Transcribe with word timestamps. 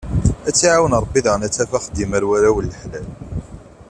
Ad 0.47 0.53
tt-iɛiwen 0.53 0.99
Rebbi 1.03 1.19
daɣen 1.25 1.45
ad 1.47 1.53
taf 1.53 1.71
axeddim 1.77 2.11
ɣer 2.13 2.23
warraw 2.29 2.57
n 2.61 2.67
laḥlal. 2.69 3.07